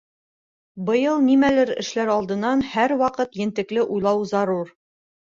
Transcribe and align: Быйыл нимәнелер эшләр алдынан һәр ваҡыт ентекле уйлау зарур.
Быйыл 0.85 1.17
нимәнелер 1.25 1.71
эшләр 1.83 2.11
алдынан 2.13 2.63
һәр 2.69 2.93
ваҡыт 3.01 3.37
ентекле 3.41 3.83
уйлау 3.97 4.25
зарур. 4.33 4.73